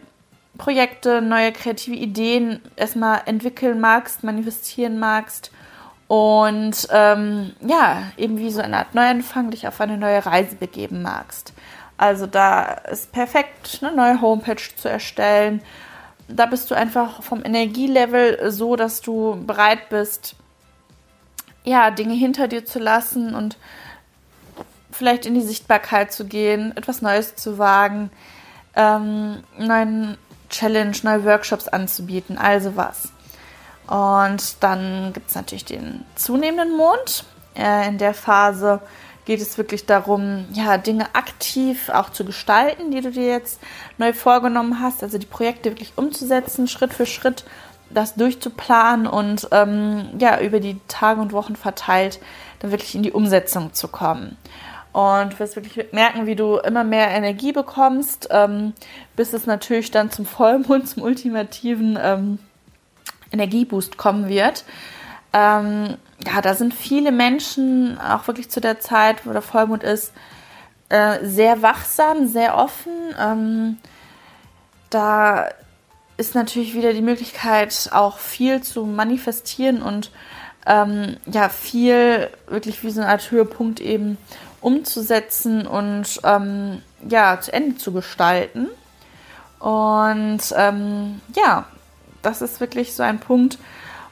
Projekte, 0.57 1.21
neue 1.21 1.51
kreative 1.51 1.95
Ideen 1.95 2.61
erstmal 2.75 3.21
entwickeln 3.25 3.79
magst, 3.79 4.23
manifestieren 4.23 4.99
magst 4.99 5.51
und 6.07 6.87
ähm, 6.91 7.53
ja, 7.61 8.03
eben 8.17 8.37
wie 8.37 8.49
so 8.49 8.61
eine 8.61 8.77
Art 8.77 8.95
Neuanfang 8.95 9.51
dich 9.51 9.67
auf 9.67 9.79
eine 9.79 9.97
neue 9.97 10.25
Reise 10.25 10.55
begeben 10.55 11.01
magst. 11.01 11.53
Also 11.97 12.25
da 12.25 12.63
ist 12.63 13.11
perfekt, 13.11 13.79
eine 13.81 13.95
neue 13.95 14.21
Homepage 14.21 14.61
zu 14.75 14.89
erstellen, 14.89 15.61
da 16.29 16.45
bist 16.45 16.69
du 16.71 16.75
einfach 16.75 17.23
vom 17.23 17.43
Energielevel 17.43 18.51
so, 18.51 18.75
dass 18.75 19.01
du 19.01 19.43
bereit 19.45 19.89
bist, 19.89 20.35
ja, 21.69 21.91
Dinge 21.91 22.15
hinter 22.15 22.47
dir 22.47 22.65
zu 22.65 22.79
lassen 22.79 23.35
und 23.35 23.57
vielleicht 24.91 25.27
in 25.27 25.35
die 25.35 25.41
Sichtbarkeit 25.41 26.11
zu 26.11 26.25
gehen, 26.25 26.75
etwas 26.75 27.03
Neues 27.03 27.35
zu 27.35 27.59
wagen, 27.59 28.09
ähm, 28.75 29.43
neuen 29.57 30.17
Challenge, 30.49 30.95
neue 31.03 31.25
Workshops 31.25 31.67
anzubieten, 31.67 32.39
also 32.39 32.75
was. 32.75 33.11
Und 33.85 34.63
dann 34.63 35.13
gibt 35.13 35.29
es 35.29 35.35
natürlich 35.35 35.65
den 35.65 36.05
zunehmenden 36.15 36.75
Mond. 36.75 37.23
Äh, 37.55 37.87
in 37.87 37.99
der 37.99 38.15
Phase 38.15 38.81
geht 39.25 39.41
es 39.41 39.59
wirklich 39.59 39.85
darum, 39.85 40.47
ja, 40.53 40.79
Dinge 40.79 41.13
aktiv 41.13 41.89
auch 41.89 42.09
zu 42.09 42.25
gestalten, 42.25 42.89
die 42.89 43.01
du 43.01 43.11
dir 43.11 43.27
jetzt 43.27 43.59
neu 43.99 44.11
vorgenommen 44.11 44.81
hast, 44.81 45.03
also 45.03 45.19
die 45.19 45.27
Projekte 45.27 45.69
wirklich 45.69 45.93
umzusetzen, 45.97 46.67
Schritt 46.67 46.95
für 46.95 47.05
Schritt 47.05 47.45
das 47.89 48.15
durchzuplanen 48.15 49.07
und 49.07 49.47
ähm, 49.51 50.09
ja, 50.19 50.39
über 50.39 50.59
die 50.59 50.79
Tage 50.87 51.21
und 51.21 51.33
Wochen 51.33 51.55
verteilt 51.55 52.19
dann 52.59 52.71
wirklich 52.71 52.95
in 52.95 53.03
die 53.03 53.11
Umsetzung 53.11 53.73
zu 53.73 53.87
kommen. 53.87 54.37
Und 54.91 55.33
du 55.33 55.39
wirst 55.39 55.55
wirklich 55.55 55.93
merken, 55.93 56.25
wie 56.25 56.35
du 56.35 56.57
immer 56.57 56.83
mehr 56.83 57.09
Energie 57.09 57.51
bekommst, 57.51 58.27
ähm, 58.31 58.73
bis 59.15 59.33
es 59.33 59.45
natürlich 59.45 59.91
dann 59.91 60.11
zum 60.11 60.25
Vollmond, 60.25 60.89
zum 60.89 61.03
ultimativen 61.03 61.97
ähm, 62.01 62.39
Energieboost 63.31 63.97
kommen 63.97 64.27
wird. 64.27 64.65
Ähm, 65.31 65.97
ja, 66.25 66.41
da 66.41 66.55
sind 66.55 66.73
viele 66.73 67.11
Menschen, 67.11 67.99
auch 67.99 68.27
wirklich 68.27 68.49
zu 68.49 68.61
der 68.61 68.79
Zeit, 68.79 69.25
wo 69.25 69.31
der 69.31 69.43
Vollmond 69.43 69.83
ist, 69.83 70.11
äh, 70.89 71.23
sehr 71.23 71.61
wachsam, 71.61 72.27
sehr 72.27 72.57
offen. 72.57 72.93
Ähm, 73.19 73.77
da 74.89 75.49
ist 76.19 76.35
natürlich 76.35 76.75
wieder 76.75 76.91
die 76.91 77.01
Möglichkeit, 77.01 77.89
auch 77.93 78.17
viel 78.17 78.61
zu 78.61 78.85
manifestieren 78.85 79.81
und 79.81 80.11
ähm, 80.65 81.15
ja, 81.25 81.47
viel 81.47 82.29
wirklich 82.47 82.83
wie 82.83 82.91
so 82.91 82.99
eine 82.99 83.09
Art 83.09 83.31
Höhepunkt 83.31 83.79
eben 83.79 84.17
umzusetzen 84.59 85.65
und 85.65 86.19
ähm, 86.25 86.81
ja, 87.07 87.39
zu 87.39 87.53
Ende 87.53 87.77
zu 87.77 87.93
gestalten. 87.93 88.67
Und 89.59 90.41
ähm, 90.57 91.21
ja, 91.35 91.65
das 92.21 92.41
ist 92.41 92.59
wirklich 92.59 92.93
so 92.93 93.03
ein 93.03 93.19
Punkt, 93.19 93.57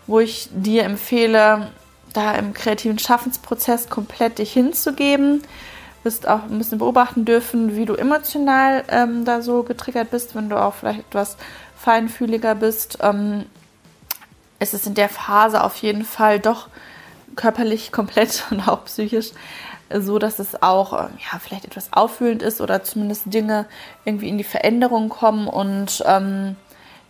wo 0.07 0.21
ich 0.21 0.47
dir 0.51 0.85
empfehle, 0.85 1.71
da 2.13 2.35
im 2.35 2.53
kreativen 2.53 2.99
Schaffensprozess 2.99 3.89
komplett 3.89 4.39
dich 4.39 4.53
hinzugeben. 4.53 5.41
Du 5.41 6.05
wirst 6.05 6.25
auch 6.25 6.43
ein 6.43 6.57
bisschen 6.57 6.77
beobachten 6.77 7.25
dürfen, 7.25 7.75
wie 7.75 7.85
du 7.85 7.95
emotional 7.95 8.85
ähm, 8.87 9.25
da 9.25 9.41
so 9.41 9.63
getriggert 9.63 10.09
bist, 10.09 10.35
wenn 10.35 10.47
du 10.47 10.55
auch 10.55 10.73
vielleicht 10.73 10.99
etwas 10.99 11.35
feinfühliger 11.87 12.53
bist. 12.53 12.97
Ähm, 13.01 13.45
es 14.59 14.73
ist 14.73 14.87
in 14.87 14.93
der 14.93 15.07
Phase 15.07 15.63
auf 15.63 15.77
jeden 15.77 16.03
Fall 16.03 16.41
doch 16.41 16.67
körperlich 17.37 17.91
komplett 17.93 18.43
und 18.51 18.67
auch 18.67 18.83
psychisch 18.83 19.31
so, 19.93 20.19
dass 20.19 20.39
es 20.39 20.61
auch 20.61 20.91
äh, 20.91 21.07
ja, 21.31 21.39
vielleicht 21.39 21.63
etwas 21.63 21.93
auffühlend 21.93 22.41
ist 22.41 22.59
oder 22.59 22.83
zumindest 22.83 23.33
Dinge 23.33 23.65
irgendwie 24.03 24.27
in 24.27 24.37
die 24.37 24.43
Veränderung 24.43 25.07
kommen 25.07 25.47
und 25.47 26.03
ähm, 26.05 26.57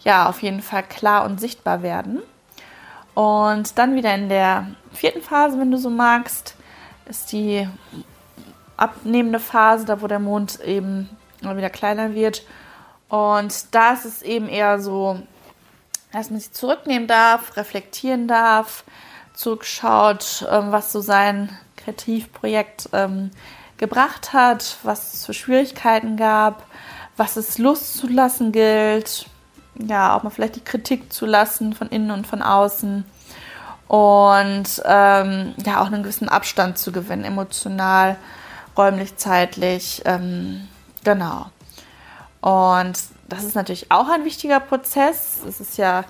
ja, 0.04 0.30
auf 0.30 0.44
jeden 0.44 0.62
Fall 0.62 0.84
klar 0.84 1.26
und 1.26 1.40
sichtbar 1.40 1.82
werden. 1.82 2.22
Und 3.16 3.80
dann 3.80 3.96
wieder 3.96 4.14
in 4.14 4.30
der 4.30 4.68
vierten 4.94 5.24
Phase, 5.24 5.60
wenn 5.60 5.72
du 5.72 5.78
so 5.80 5.90
magst, 5.90 6.56
ist 7.10 7.32
die 7.32 7.68
abnehmende 8.78 9.40
Phase, 9.40 9.86
da 9.86 10.04
wo 10.04 10.08
der 10.08 10.20
Mond 10.20 10.60
eben 10.62 11.10
wieder 11.42 11.72
kleiner 11.72 12.14
wird. 12.14 12.44
Und 13.10 13.74
da 13.74 13.94
ist 13.94 14.06
es 14.06 14.22
eben 14.22 14.50
eher 14.50 14.80
so, 14.80 15.22
dass 16.12 16.30
man 16.30 16.40
sich 16.40 16.52
zurücknehmen 16.52 17.08
darf, 17.08 17.56
reflektieren 17.58 18.28
darf, 18.28 18.84
zurückschaut, 19.34 20.46
ähm, 20.50 20.72
was 20.72 20.92
so 20.92 21.02
sein 21.02 21.58
Kreativprojekt 21.76 22.90
ähm, 22.94 23.32
gebracht 23.78 24.34
hat, 24.34 24.78
was 24.84 25.14
es 25.14 25.26
für 25.26 25.34
Schwierigkeiten 25.34 26.18
gab, 26.18 26.66
was 27.16 27.38
es 27.38 27.58
loszulassen 27.58 28.52
gilt, 28.52 29.28
ja, 29.76 30.16
auch 30.16 30.24
mal 30.24 30.32
vielleicht 30.32 30.56
die 30.56 30.64
Kritik 30.64 31.14
zu 31.14 31.26
lassen 31.26 31.74
von 31.74 31.90
innen 31.90 32.12
und 32.12 32.26
von 32.26 32.42
außen 32.42 33.06
und 33.88 34.82
ähm, 34.86 35.54
ja, 35.66 35.82
auch 35.82 35.88
einen 35.88 36.04
gewissen 36.04 36.30
Abstand 36.30 36.78
zu 36.78 36.92
gewinnen, 36.92 37.24
emotional, 37.24 38.18
räumlich, 38.76 39.16
zeitlich, 39.18 40.02
ähm, 40.06 40.68
genau. 41.04 41.48
Und 42.41 42.94
das 43.29 43.44
ist 43.44 43.56
natürlich 43.56 43.91
auch 43.91 44.10
ein 44.10 44.25
wichtiger 44.25 44.60
Prozess. 44.60 45.39
Es 45.48 45.60
ist 45.60 45.77
ja 45.77 46.03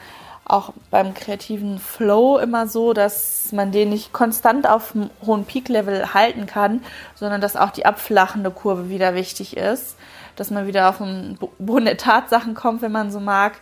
auch 0.46 0.72
beim 0.92 1.14
kreativen 1.14 1.78
Flow 1.78 2.38
immer 2.38 2.68
so, 2.68 2.94
dass 2.94 3.52
man 3.52 3.72
den 3.72 3.90
nicht 3.90 4.14
konstant 4.14 4.68
auf 4.68 4.96
einem 4.96 5.10
hohen 5.26 5.46
Peak-Level 5.46 6.14
halten 6.14 6.46
kann, 6.46 6.82
sondern 7.16 7.42
dass 7.42 7.58
auch 7.58 7.72
die 7.72 7.86
abflachende 7.86 8.52
Kurve 8.52 8.90
wieder 8.90 9.14
wichtig 9.14 9.58
ist 9.58 9.98
dass 10.38 10.52
man 10.52 10.68
wieder 10.68 10.88
auf 10.88 11.00
den 11.00 11.38
Boden 11.60 11.86
der 11.86 11.98
Tatsachen 11.98 12.54
kommt, 12.54 12.82
wenn 12.82 12.92
man 12.92 13.12
so 13.12 13.20
mag 13.20 13.54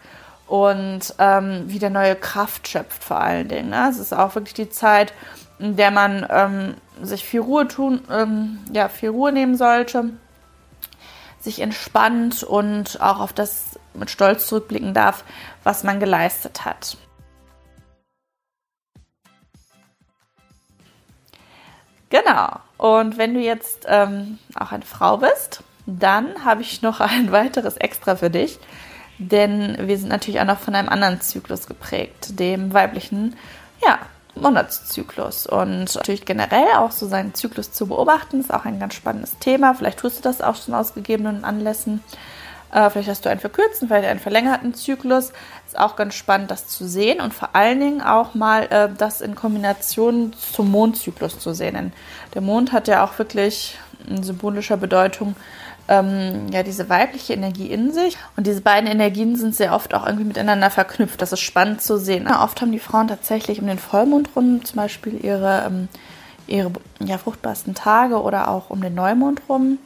und 0.46 1.16
ähm, 1.18 1.64
wieder 1.68 1.90
neue 1.90 2.16
Kraft 2.16 2.68
schöpft 2.68 3.04
vor 3.04 3.20
allen 3.20 3.48
Dingen. 3.48 3.70
Ne? 3.70 3.88
Es 3.90 3.98
ist 3.98 4.14
auch 4.14 4.36
wirklich 4.36 4.54
die 4.54 4.70
Zeit, 4.70 5.14
in 5.58 5.76
der 5.78 5.90
man 5.90 6.28
ähm, 6.30 6.76
sich 7.02 7.24
viel 7.24 7.40
Ruhe 7.40 7.68
tun, 7.68 8.02
ähm, 8.12 8.60
ja, 8.72 8.90
viel 8.90 9.10
Ruhe 9.10 9.32
nehmen 9.32 9.56
sollte, 9.56 10.12
sich 11.46 11.62
entspannt 11.62 12.44
und 12.44 13.00
auch 13.00 13.20
auf 13.22 13.32
das 13.32 13.80
mit 13.94 14.10
Stolz 14.10 14.48
zurückblicken 14.48 14.94
darf, 14.94 15.24
was 15.64 15.84
man 15.84 16.02
geleistet 16.02 16.66
hat. 16.66 16.98
Genau. 22.10 22.60
Und 22.78 23.18
wenn 23.18 23.34
du 23.34 23.40
jetzt 23.40 23.86
ähm, 23.88 24.40
auch 24.56 24.72
eine 24.72 24.86
Frau 24.86 25.18
bist, 25.18 25.64
dann 25.86 26.44
habe 26.44 26.62
ich 26.62 26.82
noch 26.82 27.00
ein 27.00 27.32
weiteres 27.32 27.78
Extra 27.78 28.16
für 28.16 28.30
dich, 28.30 28.60
denn 29.18 29.78
wir 29.88 29.98
sind 29.98 30.10
natürlich 30.10 30.42
auch 30.42 30.46
noch 30.46 30.60
von 30.60 30.76
einem 30.76 30.90
anderen 30.90 31.22
Zyklus 31.22 31.68
geprägt, 31.68 32.40
dem 32.40 32.74
weiblichen, 32.74 33.36
ja, 33.86 34.00
Monatszyklus. 34.36 35.48
Und 35.48 35.96
natürlich 35.96 36.26
generell 36.26 36.68
auch 36.78 36.92
so 36.92 37.08
seinen 37.08 37.34
Zyklus 37.34 37.72
zu 37.72 37.88
beobachten, 37.88 38.40
ist 38.40 38.54
auch 38.54 38.66
ein 38.66 38.80
ganz 38.80 38.94
spannendes 38.94 39.38
Thema. 39.40 39.74
Vielleicht 39.74 40.00
tust 40.00 40.20
du 40.20 40.22
das 40.24 40.42
auch 40.42 40.56
schon 40.56 40.74
aus 40.74 40.94
gegebenen 40.94 41.44
Anlässen. 41.44 42.04
Äh, 42.72 42.90
vielleicht 42.90 43.10
hast 43.10 43.26
du 43.26 43.30
einen 43.30 43.40
verkürzten, 43.40 43.88
vielleicht 43.88 44.08
einen 44.08 44.20
verlängerten 44.20 44.74
Zyklus. 44.74 45.32
Ist 45.66 45.80
auch 45.80 45.96
ganz 45.96 46.16
spannend, 46.16 46.52
das 46.52 46.68
zu 46.68 46.88
sehen 46.88 47.22
und 47.22 47.34
vor 47.34 47.50
allen 47.54 47.80
Dingen 47.80 48.02
auch 48.02 48.34
mal 48.34 48.64
äh, 48.70 48.90
das 48.98 49.22
in 49.22 49.36
Kombination 49.36 50.34
zum 50.34 50.72
Mondzyklus 50.72 51.40
zu 51.40 51.54
sehen. 51.54 51.76
Denn 51.76 51.94
der 52.34 52.42
Mond 52.42 52.74
hat 52.74 52.88
ja 52.88 53.04
auch 53.06 53.18
wirklich 53.18 53.78
in 54.08 54.24
symbolischer 54.24 54.78
Bedeutung 54.78 55.36
ähm, 55.88 56.48
ja 56.52 56.64
diese 56.64 56.90
weibliche 56.90 57.34
Energie 57.34 57.68
in 57.68 57.92
sich. 57.92 58.18
Und 58.36 58.48
diese 58.48 58.62
beiden 58.62 58.90
Energien 58.90 59.36
sind 59.36 59.56
sehr 59.56 59.74
oft 59.74 59.94
auch 59.94 60.06
irgendwie 60.06 60.26
miteinander 60.26 60.70
verknüpft. 60.70 61.22
Das 61.22 61.32
ist 61.32 61.42
spannend 61.42 61.82
zu 61.82 61.98
sehen. 61.98 62.26
Ja, 62.30 62.44
oft 62.44 62.62
haben 62.62 62.72
die 62.72 62.80
Frauen 62.80 63.08
tatsächlich 63.08 63.62
um 63.62 63.68
den 63.68 63.80
Vollmond 63.80 64.30
rum 64.36 64.64
zum 64.66 64.78
Beispiel 64.78 65.24
ihre, 65.24 65.64
ähm, 65.68 65.88
ihre 66.48 66.72
ja, 67.00 67.18
fruchtbarsten 67.18 67.76
Tage 67.76 68.22
oder 68.22 68.50
auch 68.50 68.70
um 68.70 68.82
den 68.82 68.96
Neumond 68.96 69.42
rum. 69.48 69.78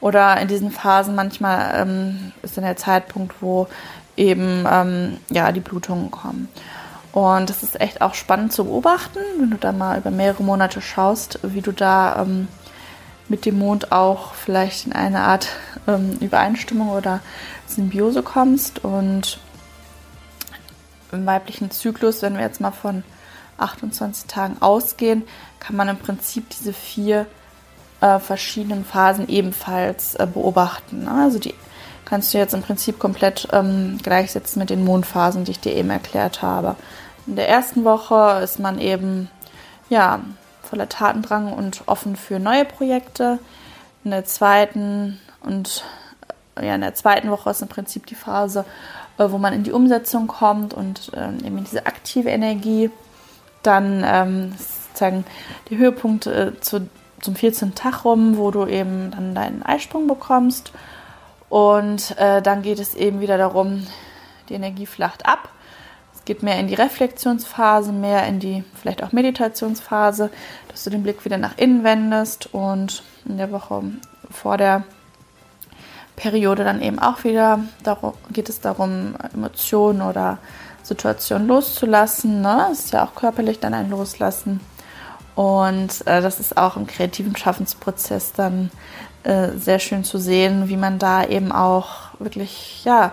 Oder 0.00 0.40
in 0.40 0.48
diesen 0.48 0.70
Phasen 0.70 1.14
manchmal 1.14 1.82
ähm, 1.82 2.32
ist 2.42 2.56
dann 2.56 2.64
der 2.64 2.76
Zeitpunkt, 2.76 3.34
wo 3.40 3.66
eben 4.16 4.64
ähm, 4.70 5.16
ja, 5.30 5.50
die 5.50 5.60
Blutungen 5.60 6.10
kommen. 6.10 6.48
Und 7.12 7.50
das 7.50 7.62
ist 7.62 7.80
echt 7.80 8.00
auch 8.00 8.14
spannend 8.14 8.52
zu 8.52 8.64
beobachten, 8.64 9.18
wenn 9.40 9.50
du 9.50 9.56
da 9.56 9.72
mal 9.72 9.98
über 9.98 10.10
mehrere 10.10 10.42
Monate 10.42 10.80
schaust, 10.80 11.40
wie 11.42 11.62
du 11.62 11.72
da 11.72 12.22
ähm, 12.22 12.48
mit 13.28 13.44
dem 13.44 13.58
Mond 13.58 13.92
auch 13.92 14.34
vielleicht 14.34 14.86
in 14.86 14.92
eine 14.92 15.20
Art 15.20 15.48
ähm, 15.86 16.18
Übereinstimmung 16.20 16.90
oder 16.90 17.20
Symbiose 17.66 18.22
kommst. 18.22 18.84
Und 18.84 19.38
im 21.12 21.26
weiblichen 21.26 21.70
Zyklus, 21.70 22.22
wenn 22.22 22.34
wir 22.34 22.42
jetzt 22.42 22.60
mal 22.60 22.70
von 22.70 23.02
28 23.58 24.26
Tagen 24.26 24.56
ausgehen, 24.60 25.24
kann 25.60 25.76
man 25.76 25.88
im 25.88 25.96
Prinzip 25.98 26.48
diese 26.50 26.72
vier 26.72 27.26
äh, 28.00 28.18
verschiedenen 28.18 28.84
Phasen 28.84 29.28
ebenfalls 29.28 30.14
äh, 30.14 30.26
beobachten. 30.26 31.04
Ne? 31.04 31.10
Also 31.10 31.38
die 31.38 31.54
kannst 32.04 32.32
du 32.32 32.38
jetzt 32.38 32.54
im 32.54 32.62
Prinzip 32.62 32.98
komplett 32.98 33.48
ähm, 33.52 33.98
gleichsetzen 34.02 34.60
mit 34.60 34.70
den 34.70 34.84
Mondphasen, 34.84 35.44
die 35.44 35.50
ich 35.50 35.60
dir 35.60 35.74
eben 35.74 35.90
erklärt 35.90 36.40
habe. 36.40 36.76
In 37.26 37.36
der 37.36 37.48
ersten 37.48 37.84
Woche 37.84 38.40
ist 38.42 38.58
man 38.58 38.78
eben 38.78 39.28
ja 39.90 40.20
voller 40.68 40.88
Tatendrang 40.88 41.52
und 41.52 41.82
offen 41.86 42.16
für 42.16 42.38
neue 42.38 42.64
Projekte. 42.64 43.38
In 44.04 44.10
der 44.10 44.24
zweiten 44.24 45.18
und 45.42 45.84
ja, 46.60 46.74
in 46.74 46.80
der 46.80 46.94
zweiten 46.94 47.30
Woche 47.30 47.50
ist 47.50 47.62
im 47.62 47.68
Prinzip 47.68 48.06
die 48.06 48.14
Phase, 48.14 48.64
äh, 49.18 49.30
wo 49.30 49.38
man 49.38 49.52
in 49.52 49.62
die 49.62 49.72
Umsetzung 49.72 50.26
kommt 50.26 50.74
und 50.74 51.12
ähm, 51.16 51.38
eben 51.44 51.64
diese 51.64 51.86
aktive 51.86 52.30
Energie. 52.30 52.90
Dann 53.62 54.04
ähm, 54.06 54.54
sozusagen 54.58 55.24
die 55.68 55.78
Höhepunkte 55.78 56.54
äh, 56.56 56.60
zu, 56.60 56.88
zum 57.20 57.36
14. 57.36 57.74
Tag 57.74 58.04
rum, 58.04 58.36
wo 58.36 58.50
du 58.50 58.66
eben 58.66 59.10
dann 59.10 59.34
deinen 59.34 59.62
Eisprung 59.62 60.06
bekommst. 60.06 60.72
Und 61.48 62.16
äh, 62.18 62.42
dann 62.42 62.62
geht 62.62 62.78
es 62.78 62.94
eben 62.94 63.20
wieder 63.20 63.38
darum, 63.38 63.86
die 64.48 64.54
Energie 64.54 64.86
flacht 64.86 65.26
ab. 65.26 65.48
Geht 66.28 66.42
mehr 66.42 66.60
in 66.60 66.68
die 66.68 66.74
Reflexionsphase, 66.74 67.90
mehr 67.90 68.26
in 68.26 68.38
die 68.38 68.62
vielleicht 68.74 69.02
auch 69.02 69.12
Meditationsphase, 69.12 70.28
dass 70.68 70.84
du 70.84 70.90
den 70.90 71.02
Blick 71.02 71.24
wieder 71.24 71.38
nach 71.38 71.56
innen 71.56 71.84
wendest 71.84 72.52
und 72.52 73.02
in 73.24 73.38
der 73.38 73.50
Woche 73.50 73.82
vor 74.30 74.58
der 74.58 74.84
Periode 76.16 76.64
dann 76.64 76.82
eben 76.82 76.98
auch 76.98 77.24
wieder 77.24 77.60
darum, 77.82 78.12
geht 78.30 78.50
es 78.50 78.60
darum, 78.60 79.14
Emotionen 79.32 80.02
oder 80.02 80.36
Situationen 80.82 81.48
loszulassen. 81.48 82.42
Ne? 82.42 82.66
Das 82.68 82.80
ist 82.80 82.92
ja 82.92 83.06
auch 83.06 83.14
körperlich 83.14 83.58
dann 83.58 83.72
ein 83.72 83.88
Loslassen. 83.88 84.60
Und 85.34 86.06
äh, 86.06 86.20
das 86.20 86.40
ist 86.40 86.58
auch 86.58 86.76
im 86.76 86.86
kreativen 86.86 87.36
Schaffensprozess 87.36 88.34
dann 88.34 88.70
äh, 89.22 89.52
sehr 89.56 89.78
schön 89.78 90.04
zu 90.04 90.18
sehen, 90.18 90.68
wie 90.68 90.76
man 90.76 90.98
da 90.98 91.24
eben 91.24 91.52
auch 91.52 92.10
wirklich, 92.18 92.84
ja, 92.84 93.12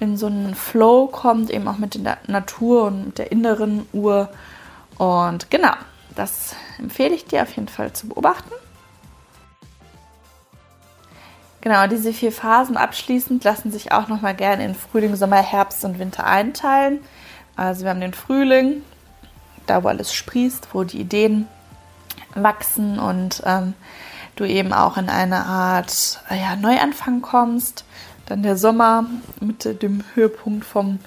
in 0.00 0.16
so 0.16 0.26
einen 0.26 0.54
Flow 0.54 1.06
kommt, 1.06 1.50
eben 1.50 1.66
auch 1.68 1.78
mit 1.78 1.94
der 1.94 2.18
Natur 2.26 2.84
und 2.84 3.06
mit 3.06 3.18
der 3.18 3.32
inneren 3.32 3.86
Uhr. 3.92 4.28
Und 4.96 5.50
genau, 5.50 5.72
das 6.14 6.54
empfehle 6.78 7.14
ich 7.14 7.24
dir 7.24 7.42
auf 7.42 7.54
jeden 7.54 7.68
Fall 7.68 7.92
zu 7.92 8.08
beobachten. 8.08 8.50
Genau, 11.60 11.86
diese 11.88 12.12
vier 12.12 12.30
Phasen 12.30 12.76
abschließend 12.76 13.42
lassen 13.42 13.72
sich 13.72 13.90
auch 13.90 14.08
nochmal 14.08 14.34
gerne 14.34 14.64
in 14.64 14.74
Frühling, 14.74 15.16
Sommer, 15.16 15.42
Herbst 15.42 15.84
und 15.84 15.98
Winter 15.98 16.24
einteilen. 16.24 17.00
Also 17.56 17.82
wir 17.82 17.90
haben 17.90 18.00
den 18.00 18.14
Frühling, 18.14 18.82
da 19.66 19.82
wo 19.82 19.88
alles 19.88 20.14
sprießt, 20.14 20.68
wo 20.72 20.84
die 20.84 21.00
Ideen 21.00 21.48
wachsen 22.34 23.00
und 23.00 23.42
ähm, 23.44 23.74
du 24.36 24.44
eben 24.44 24.72
auch 24.72 24.96
in 24.96 25.08
eine 25.08 25.46
Art 25.46 26.20
ja, 26.30 26.54
Neuanfang 26.54 27.22
kommst. 27.22 27.84
Dann 28.28 28.42
der 28.42 28.58
Sommer 28.58 29.06
mit 29.40 29.82
dem 29.82 30.04
Höhepunkt 30.14 30.66
vom 30.66 30.98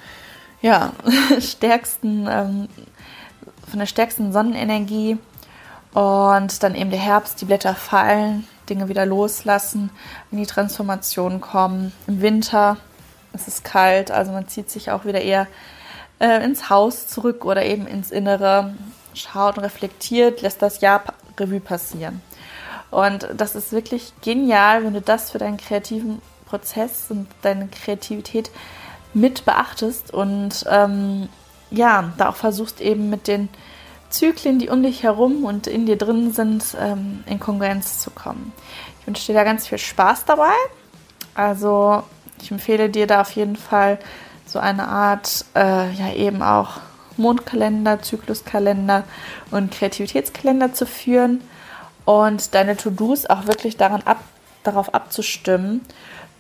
ja, 0.62 0.92
stärksten, 1.40 2.28
ähm, 2.30 2.68
von 3.70 3.80
der 3.80 3.86
stärksten 3.86 4.34
Sonnenenergie. 4.34 5.18
Und 5.94 6.64
dann 6.64 6.74
eben 6.74 6.90
der 6.90 7.00
Herbst, 7.00 7.40
die 7.42 7.46
Blätter 7.46 7.76
fallen, 7.76 8.48
Dinge 8.70 8.90
wieder 8.90 9.06
loslassen, 9.06 9.92
in 10.32 10.40
die 10.40 10.46
Transformation 10.48 11.42
kommen. 11.42 11.92
Im 12.08 12.22
Winter 12.22 12.78
ist 13.34 13.48
es 13.48 13.64
kalt, 13.64 14.10
also 14.10 14.32
man 14.32 14.48
zieht 14.48 14.72
sich 14.72 14.90
auch 14.90 15.06
wieder 15.06 15.22
eher 15.22 15.48
äh, 16.20 16.44
ins 16.44 16.70
Haus 16.70 17.08
zurück 17.08 17.46
oder 17.46 17.64
eben 17.66 17.86
ins 17.88 18.10
Innere, 18.10 18.74
schaut 19.14 19.58
und 19.58 19.64
reflektiert, 19.64 20.42
lässt 20.42 20.62
das 20.62 20.82
Jahr 20.82 21.04
Revue 21.38 21.60
passieren. 21.60 22.22
Und 22.90 23.28
das 23.36 23.56
ist 23.56 23.72
wirklich 23.72 24.14
genial, 24.22 24.84
wenn 24.84 24.94
du 24.94 25.02
das 25.02 25.32
für 25.32 25.38
deinen 25.38 25.58
kreativen 25.58 26.22
Prozess 26.52 27.06
und 27.10 27.28
deine 27.42 27.68
Kreativität 27.68 28.52
mit 29.14 29.46
beachtest 29.46 30.14
und 30.14 30.66
ähm, 30.70 31.30
ja, 31.70 32.14
da 32.18 32.30
auch 32.30 32.36
versuchst 32.36 32.82
eben 32.82 33.10
mit 33.10 33.28
den 33.28 33.50
Zyklen, 34.10 34.60
die 34.60 34.70
um 34.70 34.84
dich 34.84 35.04
herum 35.04 35.46
und 35.46 35.68
in 35.68 35.86
dir 35.86 35.98
drin 35.98 36.34
sind, 36.34 36.76
ähm, 36.80 37.24
in 37.26 37.40
Kongruenz 37.40 38.00
zu 38.00 38.12
kommen. 38.12 38.52
Ich 39.00 39.08
wünsche 39.08 39.26
dir 39.28 39.34
da 39.34 39.44
ganz 39.44 39.68
viel 39.68 39.78
Spaß 39.78 40.26
dabei. 40.26 40.52
Also 41.34 42.04
ich 42.42 42.52
empfehle 42.52 42.90
dir 42.90 43.08
da 43.08 43.22
auf 43.22 43.32
jeden 43.32 43.56
Fall 43.56 44.00
so 44.46 44.60
eine 44.60 44.88
Art, 44.88 45.46
äh, 45.56 45.92
ja 45.92 46.14
eben 46.14 46.44
auch 46.44 46.82
Mondkalender, 47.16 48.02
Zykluskalender 48.02 49.04
und 49.52 49.72
Kreativitätskalender 49.72 50.74
zu 50.74 50.86
führen 50.86 51.42
und 52.04 52.54
deine 52.54 52.76
To-Dos 52.76 53.26
auch 53.28 53.48
wirklich 53.48 53.78
daran 53.78 54.02
ab, 54.04 54.20
darauf 54.64 54.94
abzustimmen, 54.94 55.82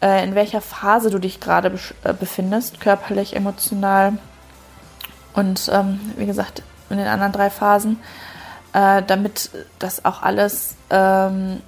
äh, 0.02 0.24
in 0.24 0.36
welcher 0.36 0.62
Phase 0.62 1.10
du 1.10 1.20
dich 1.20 1.40
gerade 1.40 1.72
äh, 2.04 2.14
befindest, 2.14 2.82
körperlich, 2.82 3.36
emotional 3.36 4.18
und 5.34 5.70
ähm, 5.72 6.00
wie 6.18 6.26
gesagt 6.26 6.64
in 6.90 6.98
den 6.98 7.08
anderen 7.08 7.32
drei 7.32 7.50
Phasen, 7.50 8.00
äh, 8.74 9.02
damit 9.06 9.52
das 9.80 10.04
auch 10.04 10.22
alles 10.22 10.76
ähm, 10.90 11.62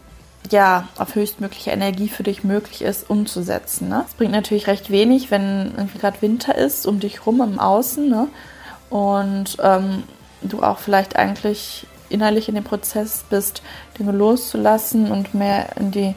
ja, 0.52 0.88
auf 0.98 1.15
höchstmögliche 1.15 1.72
Energie 1.72 2.10
für 2.10 2.24
dich 2.24 2.43
möglich 2.43 2.82
ist, 2.82 3.10
umzusetzen. 3.10 3.88
Ne? 3.88 4.04
Es 4.08 4.13
bringt 4.15 4.34
natürlich 4.34 4.67
recht 4.67 4.89
wenig, 4.89 5.32
wenn 5.32 5.89
gerade 6.00 6.22
Winter 6.22 6.56
ist, 6.56 6.86
um 6.86 7.00
dich 7.00 7.26
rum 7.26 7.41
im 7.41 7.60
Außen 7.60 8.10
ne? 8.10 8.28
und 8.89 9.58
ähm, 9.62 10.04
du 10.41 10.62
auch 10.62 10.80
vielleicht 10.80 11.15
eigentlich 11.15 11.88
innerlich 12.10 12.50
in 12.50 12.56
dem 12.56 12.63
Prozess 12.63 13.24
bist, 13.30 13.63
Dinge 13.98 14.12
loszulassen 14.12 15.12
und 15.12 15.34
mehr 15.34 15.78
in 15.78 15.91
die 15.91 16.13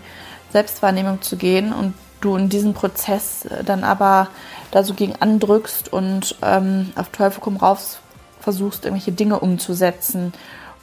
Selbstwahrnehmung 0.52 1.22
zu 1.22 1.36
gehen 1.36 1.72
und 1.72 1.94
du 2.20 2.36
in 2.36 2.48
diesem 2.48 2.74
Prozess 2.74 3.46
dann 3.64 3.84
aber 3.84 4.28
da 4.70 4.82
so 4.82 4.94
gegen 4.94 5.16
andrückst 5.16 5.92
und 5.92 6.36
ähm, 6.42 6.92
auf 6.96 7.10
Teufel 7.10 7.40
komm 7.40 7.56
raus 7.56 7.98
versuchst, 8.40 8.84
irgendwelche 8.84 9.12
Dinge 9.12 9.40
umzusetzen 9.40 10.32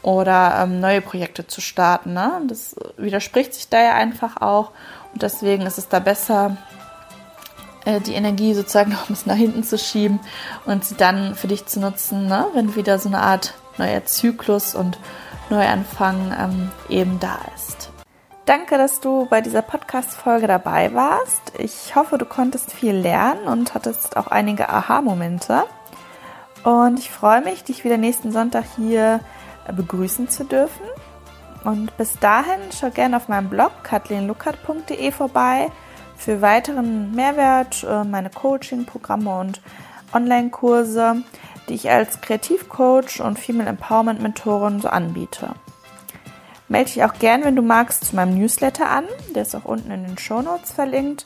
oder 0.01 0.59
ähm, 0.61 0.79
neue 0.79 1.01
Projekte 1.01 1.47
zu 1.47 1.61
starten. 1.61 2.13
Ne? 2.13 2.41
Das 2.47 2.75
widerspricht 2.97 3.53
sich 3.53 3.69
da 3.69 3.81
ja 3.81 3.93
einfach 3.93 4.41
auch 4.41 4.71
und 5.13 5.21
deswegen 5.21 5.65
ist 5.65 5.77
es 5.77 5.87
da 5.87 5.99
besser, 5.99 6.57
äh, 7.85 8.01
die 8.01 8.13
Energie 8.13 8.53
sozusagen 8.53 8.91
noch 8.91 9.09
ein 9.09 9.15
bisschen 9.15 9.31
nach 9.31 9.37
hinten 9.37 9.63
zu 9.63 9.77
schieben 9.77 10.19
und 10.65 10.85
sie 10.85 10.95
dann 10.95 11.35
für 11.35 11.47
dich 11.47 11.65
zu 11.65 11.79
nutzen, 11.79 12.27
ne? 12.27 12.45
wenn 12.53 12.75
wieder 12.75 12.99
so 12.99 13.09
eine 13.09 13.19
Art 13.19 13.53
neuer 13.77 14.05
Zyklus 14.05 14.75
und 14.75 14.97
Neuanfang 15.49 16.35
ähm, 16.39 16.71
eben 16.89 17.19
da 17.19 17.37
ist. 17.55 17.82
Danke, 18.45 18.77
dass 18.77 18.99
du 18.99 19.25
bei 19.29 19.41
dieser 19.41 19.61
Podcast-Folge 19.61 20.47
dabei 20.47 20.93
warst. 20.93 21.53
Ich 21.57 21.95
hoffe, 21.95 22.17
du 22.17 22.25
konntest 22.25 22.73
viel 22.73 22.93
lernen 22.93 23.47
und 23.47 23.73
hattest 23.73 24.17
auch 24.17 24.27
einige 24.27 24.69
Aha-Momente. 24.69 25.63
Und 26.63 26.99
ich 26.99 27.09
freue 27.09 27.41
mich, 27.41 27.63
dich 27.63 27.83
wieder 27.85 27.97
nächsten 27.97 28.31
Sonntag 28.31 28.65
hier 28.75 29.21
begrüßen 29.73 30.29
zu 30.29 30.43
dürfen. 30.43 30.85
Und 31.63 31.95
bis 31.95 32.19
dahin 32.19 32.59
schau 32.77 32.89
gerne 32.89 33.15
auf 33.17 33.29
meinem 33.29 33.49
Blog 33.49 33.71
kathleenluckert.de 33.83 35.11
vorbei 35.11 35.71
für 36.17 36.41
weiteren 36.41 37.15
Mehrwert, 37.15 37.83
äh, 37.83 38.03
meine 38.03 38.29
Coaching-Programme 38.29 39.39
und 39.39 39.61
Online-Kurse 40.13 41.23
die 41.69 41.75
ich 41.75 41.89
als 41.89 42.21
Kreativcoach 42.21 43.21
und 43.21 43.39
Female 43.39 43.69
Empowerment 43.69 44.21
Mentorin 44.21 44.81
so 44.81 44.89
anbiete. 44.89 45.55
Melde 46.67 46.91
dich 46.91 47.03
auch 47.03 47.13
gern, 47.13 47.43
wenn 47.43 47.55
du 47.55 47.61
magst, 47.61 48.05
zu 48.05 48.15
meinem 48.15 48.37
Newsletter 48.37 48.89
an. 48.89 49.05
Der 49.35 49.43
ist 49.43 49.55
auch 49.55 49.65
unten 49.65 49.91
in 49.91 50.05
den 50.05 50.17
Show 50.17 50.41
Notes 50.41 50.71
verlinkt. 50.71 51.25